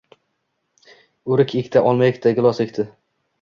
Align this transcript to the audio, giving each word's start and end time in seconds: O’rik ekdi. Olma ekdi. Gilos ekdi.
O’rik 1.35 1.53
ekdi. 1.61 1.85
Olma 1.91 2.09
ekdi. 2.09 2.33
Gilos 2.41 2.65
ekdi. 2.67 2.89